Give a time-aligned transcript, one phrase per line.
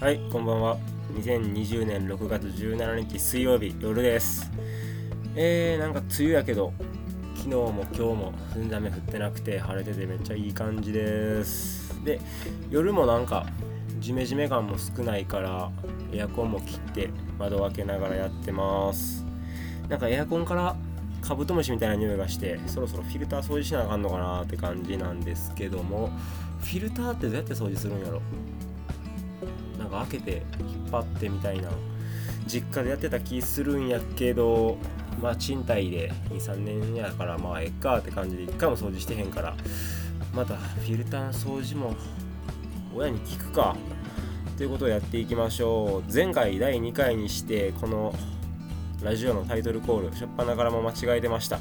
[0.00, 0.78] はいこんばんは。
[1.12, 4.50] 2020年6月17日水曜日夜です。
[5.36, 6.72] えー、なんか梅雨やけど
[7.36, 12.02] 昨日も今日も全然雨降ってなくて晴れててめっちゃいい感じです。
[12.02, 12.18] で
[12.70, 13.44] 夜もなんか
[13.98, 15.70] ジメジメ感も少ないから
[16.14, 19.26] エアコンも切って窓を開けながらやってます。
[19.90, 20.76] なんかエアコンから
[21.20, 26.08] カブトムシみたいな匂いがしてそろそろフィルター掃除しなあかんのかなって感じなんですけども
[26.60, 28.22] フィルターってどうやって掃除するんやろ？
[29.90, 31.68] なんか開けて引っ張ってみたいな
[32.46, 34.78] 実家でやってた気するんやけど
[35.20, 39.54] まあ賃貸で23年やからまあえっかって感じで一回も掃除してへんから
[40.34, 41.94] またフィルターの掃除も
[42.94, 43.76] 親に聞くか
[44.56, 46.12] ということをやっていきましょう。
[46.12, 48.14] 前回第2回にしてこの
[49.02, 51.58] ラジオのタイトルコール初っ端からも間違えてました。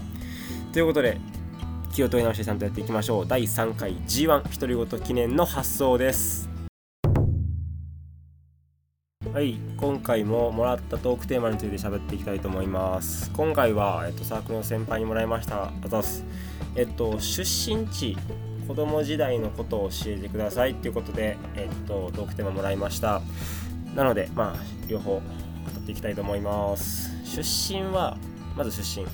[0.74, 1.18] ということで
[1.94, 3.28] 気を取り直してちゃんとやっていきましょう。
[3.28, 6.49] 第3回 G1 独り言記念の発送です。
[9.40, 13.32] はい今回ももらったトークテーマについて喋っていきたいと思います。
[13.32, 16.26] 今回は、えっと、サークルの先輩にもらいましたあざす。
[16.76, 18.18] えっと出身地
[18.68, 23.22] 子供時代のことを教えてくださいっていうことでえっとトークテーマもらいました。
[23.96, 27.10] なのでまあ両方語っていきたいと思います。
[27.24, 28.18] 出身は
[28.58, 29.06] まず出身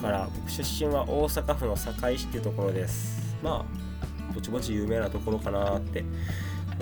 [0.00, 3.36] から僕出身は大阪府の堺市っていうところです。
[3.42, 6.04] まあぼちぼち有名なところかなって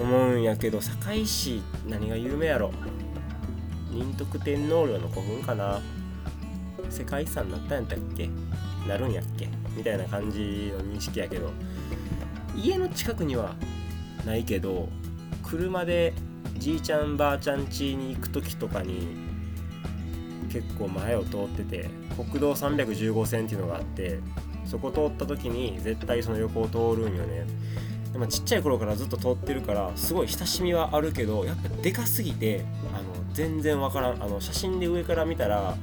[0.01, 2.73] 思うんやけど堺市何が有名やろ？
[3.91, 5.81] 仁徳天皇陵の古墳かな？
[6.89, 8.31] 世界遺産になったんやったっけ？
[8.89, 9.49] なるんやっけ？
[9.77, 11.53] みたいな感じの認識やけど
[12.57, 13.55] 家の近くには
[14.25, 14.89] ないけど
[15.43, 16.15] 車で
[16.57, 19.07] じいちゃんばあちゃん家に行く時とかに
[20.53, 24.19] 結構前を通ってて国道315線っていうのがあって
[24.65, 27.47] そこ通った時に絶対その横を通るんよね。
[28.29, 34.23] ちっちゃい頃からずっと通ってるからすごい親しみはあるけどやっぱでかすぎてあの全然わからん。
[34.23, 35.77] あの写真で上から見たら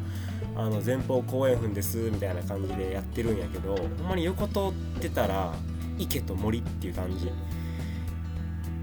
[0.55, 4.59] あの前方後円墳ですみたいな感じでやってるんやけどほんまに横通
[4.97, 5.53] ってたら
[5.97, 7.31] 池と森っていう感じ。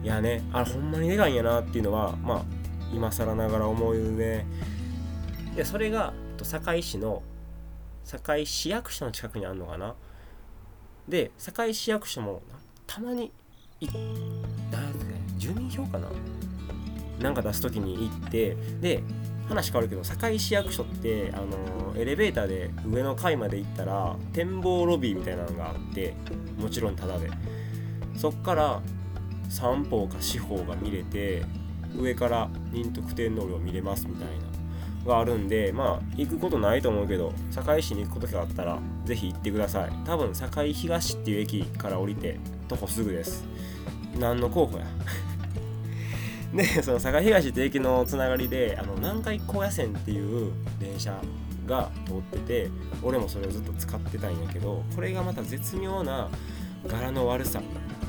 [0.03, 2.45] いやねあれほんまにでかいんやなっていうのはまあ
[2.93, 4.47] 今更ながら思うね。
[5.55, 6.13] でそれが
[6.43, 7.23] 堺市の
[8.05, 9.95] 堺市役所の近くにあるのかな。
[11.09, 12.43] で堺市役所も
[12.87, 13.33] たまに
[13.81, 16.09] いなんね住民票かな。
[17.21, 19.03] なんか出す時に行ってで
[19.49, 26.15] 話変わるけど堺市役所ってあのエレベーターで上の階まで行ったら展望ロビーみたいなのがあって
[26.59, 27.31] もちろんタダで。
[28.17, 28.81] そっから
[29.49, 31.45] 三方か四方が見れて
[31.99, 34.29] 上から仁徳天皇陵見れますみたい
[35.05, 39.93] ながあるんでまあ行くことないと思うけど堺市に行くことがあったら是非行ってください。
[40.05, 43.45] 多分堺東っていう駅から降りて徒歩すぐです。
[44.19, 44.87] 何の候補や？
[46.55, 51.21] でその佐賀東って駅のつながりであの南海高野線っていう電車
[51.67, 52.71] が通ってて
[53.03, 56.29] 俺もそれをずっと使ってたんやけどこれがまた絶妙な
[56.87, 57.61] 柄の悪さ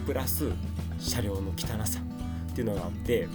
[0.05, 0.51] プラス
[0.99, 1.99] 車両の汚さ
[2.51, 3.27] っていうのがあって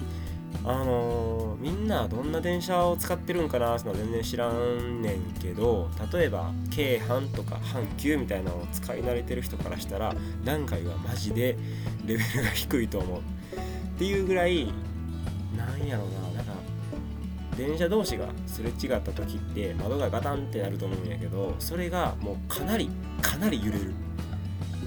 [0.65, 11.57] あのー、みんなどんな電車を使ってるんかなっての全然知らんねんけど例えば京阪とか阪急みたいなのを使い慣れてる人からしたら段階はマジで
[12.05, 13.21] レベルが低いと思う。
[13.21, 13.23] っ
[13.99, 14.73] ていうぐらい
[15.57, 16.53] なんやろななんか
[17.57, 22.89] 電車同士がすれ違った時って窓がガタンってなると思うんやけどそれがもうかなり
[23.21, 23.93] かなり揺れる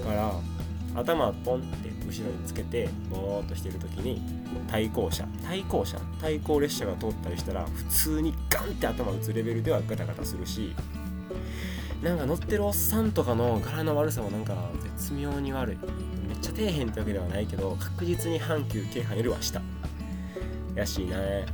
[0.04, 0.32] から
[0.94, 4.22] 頭ポンって後ろにつけてぼーっとしてる時に
[4.68, 5.26] 対向車。
[5.44, 5.98] 対向車。
[6.20, 10.74] 対向列車が通ったりしたら普通にガンって頭打つレベルではガタガタするし
[12.02, 14.54] なんか乗ってるおっさんとかの柄の悪さもなんか
[14.98, 15.76] 絶妙に悪い。
[16.28, 19.62] めっちゃ底辺ってわけではないけど確実に阪急京阪よりは下。
[20.74, 21.46] やしいね。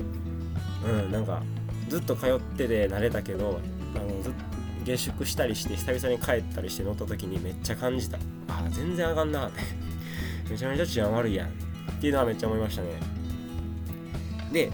[0.84, 1.42] うんなんか
[1.88, 3.60] ずっと通ってて慣れたけど
[3.94, 4.49] あのずっと
[4.84, 8.18] 下宿したりして久々に帰ったりして乗った時にめっちゃ感じた。
[8.48, 9.60] あ全然あかんなって
[10.50, 11.50] めちゃめちゃ治安悪いやんっ
[12.00, 12.88] ていうのはめっちゃ思いましたね。
[14.52, 14.70] で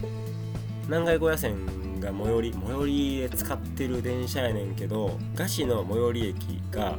[0.85, 1.55] 南海高野線
[1.99, 6.97] が最寄り最寄りで使ってる電車やねんけど餓死の最寄り駅が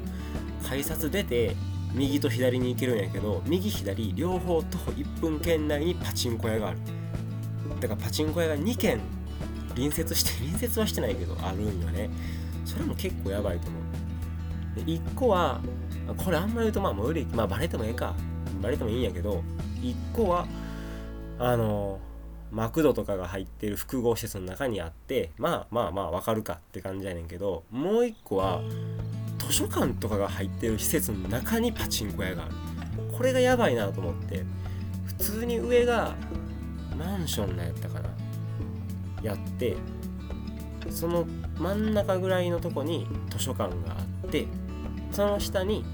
[0.68, 1.56] 改札出て
[1.94, 6.78] 右と左に行けるんやけど右左両方徒歩1分圏内にパチンコ屋がある。
[7.80, 9.00] だからパチンコ屋が2軒
[9.74, 12.10] 隣接して隣接はしてないけどあるんよね。
[12.68, 13.82] それも結構やばいと思う。
[14.76, 15.60] で1個は
[16.16, 18.14] これあんまり言うとまあ最寄り駅まあバレてもええか。
[18.62, 19.42] バレてもいいんやけど
[19.80, 20.46] 1個は
[21.38, 22.00] あの
[22.50, 28.60] マクドとかが入ってる複合施設の中にあってまあまあまあわかるかって感じやねんけどもう1個は
[29.38, 32.54] 図書館とかが入ってる施設の中にパチンコ屋がある。
[33.16, 34.44] これがやばいなと思って
[35.06, 36.14] 普通に上が
[36.98, 38.08] マンションのやったかな。
[39.22, 39.76] やって
[40.90, 41.26] その
[41.58, 44.46] 真ん中ぐらいのとこに図書館があって
[45.10, 45.84] その下に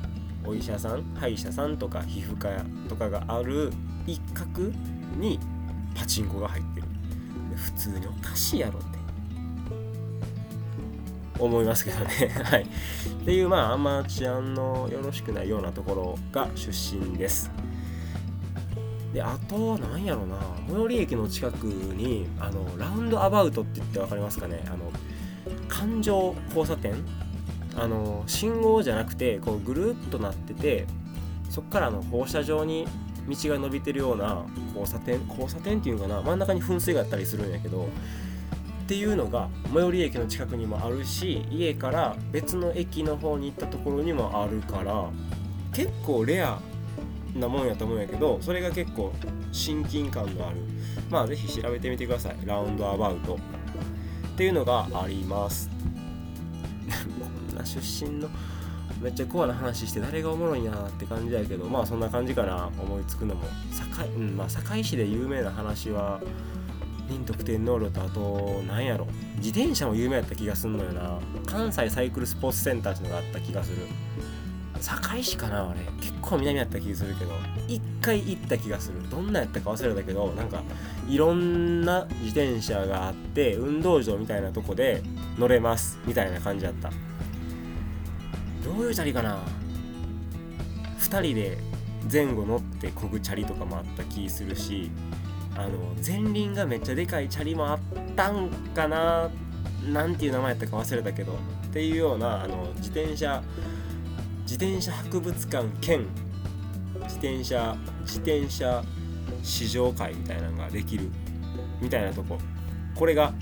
[0.46, 2.48] お医者さん歯医者さんとか皮膚科
[2.88, 3.72] とかがある
[4.06, 4.70] 一角
[5.16, 5.38] に
[5.94, 6.86] パチンコが入ってる。
[7.56, 8.98] 普通におかしいやろって。
[11.38, 12.10] 思いますけどね。
[12.44, 12.62] はい。
[12.62, 12.66] っ
[13.25, 17.50] ていうまああんま治安のよろしくないようなところが出身です。
[19.14, 20.37] であとなんやろな。
[20.66, 24.64] 最寄り駅の近くにあのラウンドアバウトって言って分かりますかね。
[24.66, 24.90] あの
[25.69, 26.94] 環状交差点。
[27.76, 30.87] あの信号じゃなくてこうぐるっとなってて
[31.50, 32.87] そっからの放射状に
[33.28, 36.22] 道が伸びてるような交差点交差点っていうのかな。
[36.22, 37.88] 真ん中に噴水があったりするんやけど
[38.84, 45.08] っていうのが最寄り駅の近くにもあるし家から別の駅の方に行ったところにもあるから
[45.72, 46.60] 結構レア
[47.34, 49.12] なもんやと思うんやけどそれが結構
[49.52, 50.56] 親近感のある。
[51.10, 52.36] まあ是非調べてみてください。
[52.44, 53.34] ラウンドアバウト。
[53.34, 55.70] っていうのがあります。
[56.88, 58.28] こんな出身の
[59.00, 62.70] めっちゃコアな話して誰がおもろいなって感じやけどまあそんな感じかな。
[62.78, 63.42] 思いつくのも。
[63.72, 66.20] 堺,、うんまあ、堺市で有名な話は
[67.08, 69.06] 任得点能力とあと何やろ。
[69.36, 71.19] 自転車も有名やった気がすんのよな。
[71.46, 73.78] 関西サイクルスポーツセンターっていうのがあった気がする。
[74.81, 75.81] 堺市かなあれ。
[76.00, 77.32] 結構南やった気するけど。
[77.69, 79.09] 一回行った気がする。
[79.09, 80.62] どんなやったか忘れたけどなんか
[81.09, 85.03] いろんな自転車があって運動場みたいなとこで
[85.38, 86.91] 乗れますみたいな感じだった。
[88.65, 89.38] どういうチャリかな。
[90.99, 91.59] 2人で
[92.11, 94.91] 前後乗ってこぐチャリとかもあった気するし
[95.56, 97.79] あの前輪がめっちゃでかいチャリもあっ
[98.17, 99.31] たんかな
[99.87, 101.37] なんていう名前やったか忘れたけどっ
[101.73, 103.43] ていうようなあの自転車
[104.44, 106.06] 自転車博物館兼
[107.02, 108.85] 自転車自転車
[109.43, 111.11] 試乗会みたいなのができる
[111.81, 112.38] みたいなとこ。
[112.94, 113.32] これが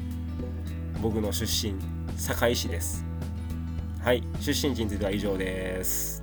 [1.03, 1.75] 僕の出身
[2.17, 3.05] 堺市です。
[4.01, 6.23] はい出身地については以上です。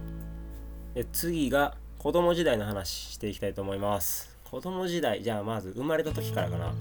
[0.95, 4.37] で次が子供時代の話していきたいと思います。
[4.49, 6.73] 子供時代じゃあまず生まれた時からかな。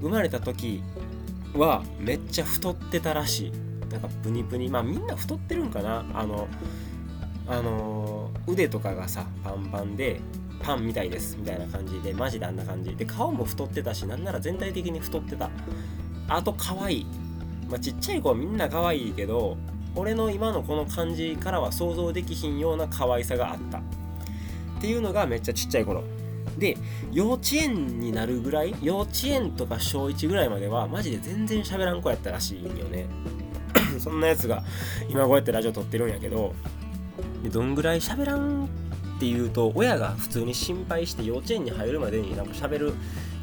[0.00, 0.82] 生まれた時
[1.54, 3.52] はめっちゃ太ってたらしい。
[3.90, 4.68] なんかプニプニ。
[4.68, 6.04] まあみんな太ってるんかな。
[6.14, 6.48] あの
[7.46, 10.20] あの腕とかがさパンパンで
[10.62, 12.94] パンみたいですみたいな感じでマジであんな感じ。
[12.94, 15.50] で顔も太ってたしなんなら全体的に太ってた。
[16.28, 17.06] あと可愛い。
[17.68, 19.56] まあ、ちっちゃい子はみんな可愛いけど
[19.94, 23.78] 俺の今のこの感じからは想像できひんような可愛さがあった。
[23.78, 23.80] っ
[24.80, 26.02] ていうのがめっちゃちっちゃい頃。
[26.58, 26.76] で
[27.10, 33.06] 幼稚園になるぐらい幼稚園とか小1ぐらいまではマジで全然喋らん子やったらしいよね。
[33.98, 34.62] そんなやつが
[35.08, 36.54] 今こうやってラジオ撮ってるんやけど
[37.42, 38.68] でどんぐらい喋らんっ
[39.18, 42.94] ていうと親が普通に心配して幼稚園に入るまでになんか喋る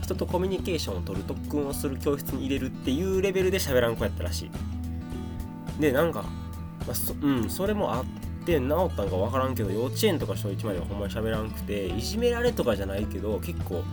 [0.01, 5.81] 人とコミュニケーションを取る特訓をする教室に入れるっていうレベルで喋らん子やったらしい。
[5.81, 8.05] でなんか、まあ、そうんそれもあっ
[8.45, 13.83] て治ったんか分からんけど幼稚園とか小1まではほんまに喋らんくていじめられとかじゃないけど結構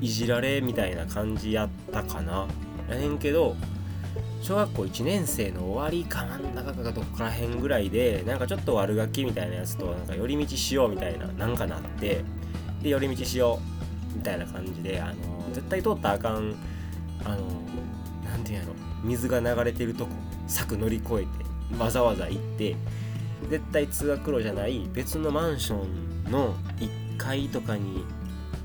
[0.00, 2.46] いじられみたいな感じやったかな。
[2.88, 3.56] やねんけど
[4.40, 12.24] 小学校1年生の終わりか真ん中かどこら辺ぐらいでなんかちょっと悪ガキみたいなやつとなんか寄り道しようみたいななんかなって。
[12.82, 13.58] で寄り道しよ
[14.14, 15.14] うみたいな感じであの
[15.52, 16.54] 絶対通ったらあかん
[17.24, 17.38] あの
[18.24, 18.74] 何て言うんやろ。
[19.02, 20.12] 水が流れてるとこ
[20.46, 21.26] 柵乗り越えて
[21.76, 22.76] わざわざ行って
[23.50, 25.84] 絶対通学路じゃない別のマンショ
[26.28, 28.04] ンの1階とかに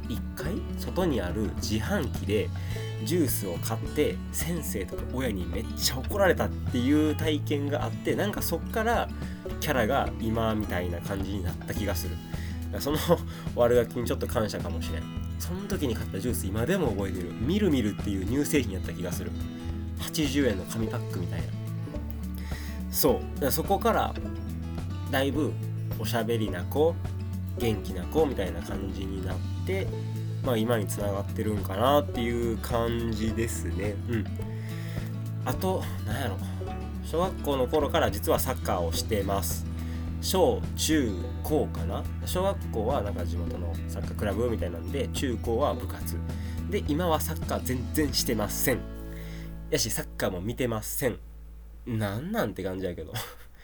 [0.09, 0.53] 1階？
[0.77, 2.49] 外にある自販機で
[3.03, 9.09] ジュースを買って先生とか親にめっちゃ怒られたっていう体験があってなんかそっから
[9.59, 12.15] キャラが今みたいな感じになった気がする。
[12.79, 12.97] その
[13.55, 15.03] 悪ガキにちょっと感謝かもしれん。
[15.37, 17.31] その時に買ったジュース今でも覚えてる。
[17.33, 19.31] みるみるっていう乳製品やった気がする。
[19.99, 21.45] 80円の紙パックみたいな。
[22.91, 23.51] そう。
[23.51, 24.13] そこから
[25.11, 25.51] だいぶ
[25.99, 26.95] おしゃべりな子
[27.59, 29.87] 元気な子みたいな感じになって
[30.43, 33.95] まあ今につながってるんかなっていう感じですね。
[34.09, 34.25] うん。
[35.45, 36.37] あと何やろ。
[37.05, 39.65] 小学校の頃から実はサッカーをしてます。
[40.21, 42.03] 小中高かな。
[42.25, 46.17] 小学校はなんか地元のサッカークラブみたいなんで中高は部活。
[46.69, 48.79] で今はサッカー全然してません。
[49.69, 51.19] やしサッカーも見てません。
[51.85, 53.13] なんなんて感じやけど。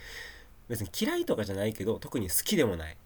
[0.67, 2.97] 別に嫌いとかじゃないけど特に好きでもない。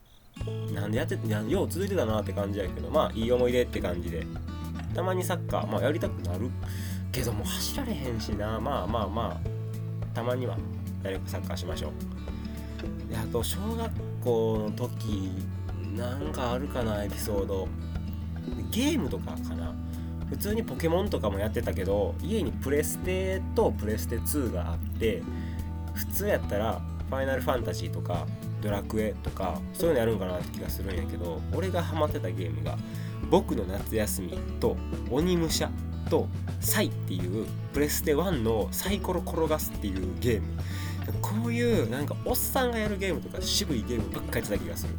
[0.74, 4.26] なんでやってやよう続いてたなって感じやけどまあいい思い出って感じで。
[4.94, 6.50] たまにサッカーまあやりたくなる。
[7.12, 8.60] けどもう走られへんしな。
[8.60, 10.58] まあまあまあたまには
[11.02, 13.12] 誰かサッカーしましょう。
[13.12, 13.92] であと小学
[14.24, 15.32] 校の時
[15.96, 17.68] なんかあるかなエピソード。
[18.72, 19.74] ゲームとかかな。
[20.30, 25.22] 普通にポケモンとかもやってたけど家にプレステとプレステ2があって
[25.94, 28.26] 普通やったらファイナルファンタジーとか
[28.64, 32.78] ドラクエとかそういうのやるんかなって気がするんやけど俺がハマってたゲームが
[33.30, 34.78] 「僕の夏休み」と
[35.12, 35.70] 「鬼武者」
[36.10, 36.28] と
[36.62, 40.48] 「サイ」っていうプレステ1のサイコロ転がすっていうゲーム。
[41.22, 44.94] こういうなんかおっさんがやるゲームとか渋いゲームばっかりやってた気がする。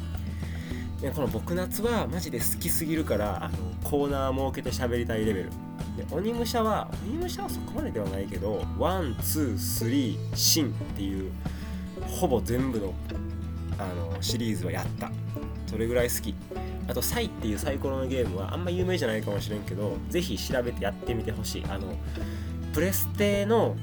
[1.01, 5.49] でこの「僕夏」はマジで好きすぎるからあのコーナー設けて喋りたいレベル。
[5.97, 11.31] で鬼武者は鬼武者はそこまでではないけど one two three 新っていう
[12.07, 12.93] ほぼ全部の
[13.77, 15.11] あのシリーズはやった。
[15.67, 16.35] それぐらい好き。
[16.87, 21.63] あとサイっていうサイコロのゲームはあんま有名じゃないかもしれんけどぜひ調べてやってみてほしい。
[21.67, 21.93] あの
[22.73, 23.75] プレステの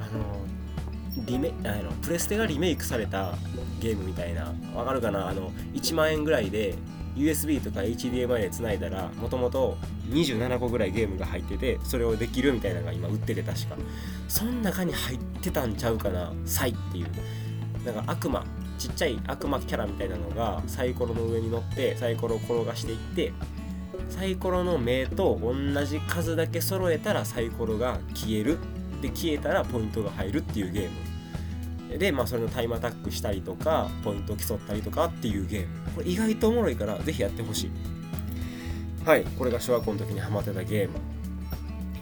[0.00, 3.34] あのリメあのプレステがリメイクされた
[3.80, 4.52] ゲームみたいな。
[4.74, 5.28] わかるかな？
[5.28, 6.74] あの1万円ぐらいで
[7.16, 9.76] USB とか HDMI でつないだらもともと
[10.10, 13.76] 27個ぐらいゲームが入っててそれをできるみたいなのが今売ってて確か。
[14.28, 16.32] そん中に入ってたんちゃうかな？
[16.44, 17.06] サイっていう。
[17.86, 18.44] なんか悪魔。
[18.78, 23.32] ちっちゃい悪魔キャラみたいなのがサイコロの上に乗ってサイコロを転がしていって
[24.08, 28.58] サイコロの目と同じ数だけ揃えたらサイコロが消える。
[29.00, 30.88] で消えたらポイントが入るっていうゲー
[31.92, 31.98] ム。
[31.98, 35.68] でまあそれのタイムアタックしたりとかポイントを競ったりとかっていうゲーム。
[35.94, 37.70] これ意外とおもろいからぜひやってほしい。
[39.04, 40.98] はいこれが小学校の時にハマってたゲーム。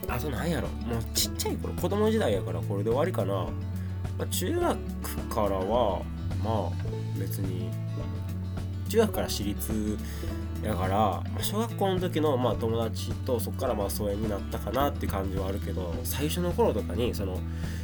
[0.07, 0.69] あとなんやろ。
[0.69, 3.33] もうちっちゃい頃子供時代やからこれで終わりかな、
[4.17, 4.77] まあ、中学
[5.29, 6.01] からは
[6.47, 7.69] まあ別に
[8.87, 9.97] 中学から私立
[10.63, 17.37] やから、小学校の時のまあ友達とそこからまあ疎遠になったかなって感じはあるけど最初の頃とかにその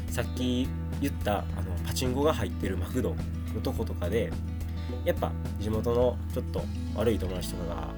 [0.10, 0.68] さっき
[1.02, 1.46] 言ったあの
[1.86, 3.16] パチンコが入ってるマクド
[3.54, 4.32] のとことかで
[5.04, 6.64] やっぱ地元のちょっと
[6.96, 7.94] 悪い友達とかが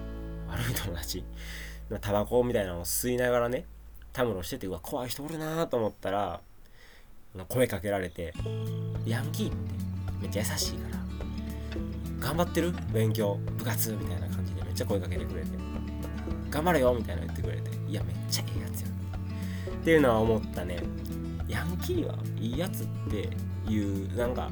[0.49, 1.23] 悪い友達
[2.01, 3.65] タバコみたいなのを吸いながらね
[4.11, 6.41] たむろしててうわ怖い人おるなと思ったら
[7.47, 8.33] 声かけられて
[9.05, 9.94] 「ヤンキーって
[10.25, 10.97] めっちゃ優しいか
[12.19, 12.27] ら。
[12.27, 12.73] 頑張ってる？
[12.91, 13.39] 勉強。
[13.57, 14.63] 部活」みたいな感じで。
[14.63, 15.49] めっちゃ声かけてくれて
[16.49, 18.87] 「頑張れよ」みたいな言ってくれて「いやめっちゃええやつや」
[19.71, 20.79] っていうのは思ったね。
[21.47, 23.29] ヤンキーはいいやつって
[23.71, 24.49] いうなんか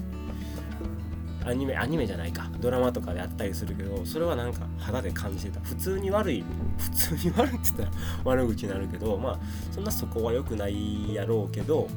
[1.44, 2.50] アニメアニメじゃないか。
[2.62, 5.60] ドラマとかであったりするけどそれはなんか肌で感じてた。
[5.62, 6.44] 普通に悪い
[6.78, 7.92] 普通に悪いって言ったら
[8.24, 9.40] 悪口になるけどまあ
[9.72, 11.90] そんなそこは良くないやろうけど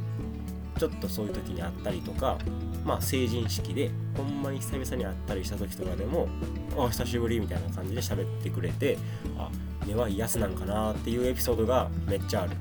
[0.78, 2.38] ちょっとそういう時にあったりとか
[2.84, 6.28] まあ成人式でほんまに久々に会ったりした時とかでも
[6.78, 8.98] 「あ久しぶり」みたいな感じで喋ってくれて
[9.38, 9.50] あ
[9.86, 12.56] 根はいいやつなんかなっていうエピソードがめっちゃある、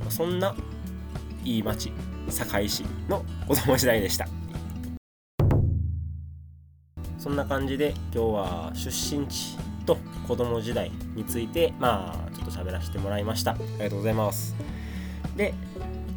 [0.00, 0.54] まあ、そんな
[1.44, 1.92] いい町
[2.28, 4.26] 堺市の子供時代でした。
[7.18, 9.96] そんな感じで今日は出身地と
[10.28, 13.52] 子供時代についてまあちょっと喋らせてもらいました。
[13.52, 14.54] ありがとうございます。
[15.36, 15.52] で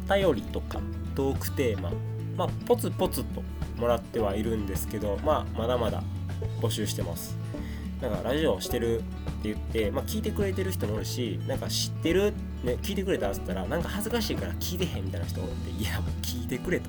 [0.08, 0.80] 便りとか
[1.20, 1.90] トークテーマ。
[2.34, 3.42] まあポツポツと
[3.76, 6.02] もらってはいるんですけどまあまだまだ
[6.62, 7.36] 募集してます。
[8.00, 9.04] なんかラジオしてるって
[9.42, 12.32] 言って、まあ、聞いてくれてる人もいるしなんか知ってる、
[12.64, 16.88] ね、聞いてくれたっつったらなんか恥ずかしいから聞いてへんみたいな人がおっていやもう聞いてくれと。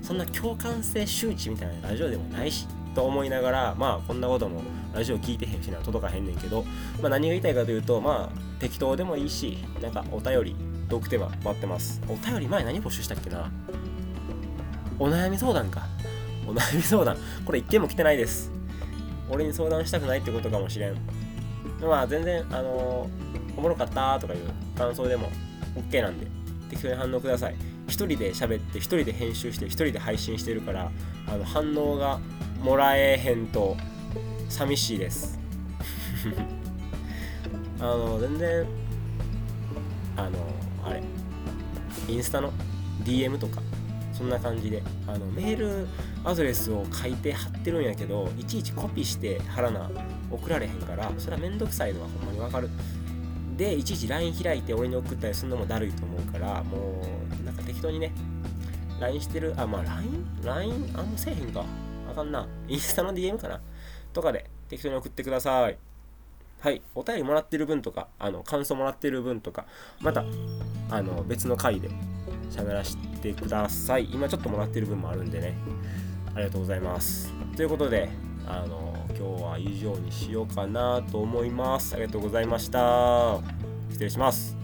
[0.00, 4.62] そんな共感性周知みたいなラジオでもないしと思いながらまあこんなことも
[4.94, 6.64] ラジオ聞いてへんしな届かへんねんけど、
[7.02, 12.00] まあ、何が言いたいかというとまあ適当でもいいしなんかお便りトークテーマ待ってます。
[12.08, 13.50] お便り前何募集したっけな？
[14.98, 15.86] お悩み相談か。
[16.46, 17.16] お悩み相談。
[17.44, 18.50] これ一件も来てないです。
[19.30, 20.96] 俺に相談したくないってことかもしれん。
[21.80, 24.40] まあ全然あのー、おもろかったとかいう
[24.76, 25.30] 感想でも
[25.76, 26.26] OK なんで
[26.70, 27.54] 適当に反応ください。
[27.86, 30.90] 一人で喋って一人で編集して一人で配信してるから
[31.26, 32.18] あの反応が
[32.62, 33.76] もらえへんと
[34.48, 35.38] 寂しいです。
[37.80, 38.66] あの全然
[40.18, 40.38] あの
[40.84, 41.02] あれ
[42.08, 42.52] インスタの
[43.04, 43.62] DM とか
[44.12, 45.86] そんな感じであのメール
[46.24, 49.88] アドレスを書いて貼ってるんやけどいちいちコピーして貼らな
[50.30, 52.68] 送られへんからそれはめんどくさいのはほんまにわかる。
[53.56, 57.02] でいちいち LINE 開いて俺に送ったりするのもだるいと思うからも
[57.42, 58.12] うなんか適当にね
[59.00, 61.64] LINE してるあまあ LINE?LINE あんませえへんか。
[62.10, 62.46] あかんな。
[62.68, 63.60] インスタの DM かな。
[64.12, 65.78] とかで適当に送ってください。
[66.60, 69.64] はい、お便りもらってる分とか、あの感想もらってる分とか、
[70.00, 70.24] また
[70.90, 71.88] あの別の回で
[72.50, 74.08] 喋らせてください。
[74.12, 75.54] 今ちょっともらってる分もあるんでね、
[76.34, 77.32] ありがとうございます。
[77.56, 78.08] ということで、
[78.46, 81.94] あの今日は以上にしようかなと思います。
[81.94, 83.38] ありがとうございました。
[83.90, 84.56] 失礼します。